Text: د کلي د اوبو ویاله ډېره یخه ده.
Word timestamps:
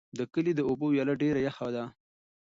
د 0.17 0.19
کلي 0.33 0.53
د 0.55 0.61
اوبو 0.69 0.85
ویاله 0.91 1.13
ډېره 1.21 1.39
یخه 1.47 1.67
ده. 1.75 1.83